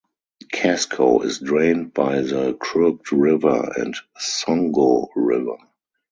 Casco 0.51 1.19
is 1.21 1.37
drained 1.37 1.93
by 1.93 2.21
the 2.21 2.55
Crooked 2.55 3.13
River 3.13 3.71
and 3.77 3.93
Songo 4.19 5.09
River. 5.15 5.57